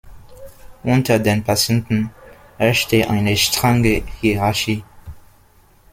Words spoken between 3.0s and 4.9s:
eine strenge Hierarchie.